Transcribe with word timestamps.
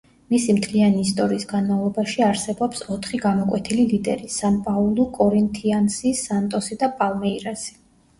მისი 0.33 0.53
მთლიანი 0.57 1.01
ისტორიის 1.07 1.43
განმავლობაში 1.49 2.23
არსებობს 2.27 2.81
ოთხი 2.95 3.19
გამოკვეთილი 3.25 3.85
ლიდერი: 3.91 4.31
„სან-პაულუ“, 4.37 5.05
„კორინთიანსი“, 5.19 6.15
„სანტოსი“ 6.21 6.79
და 6.85 6.91
„პალმეირასი“. 7.03 7.77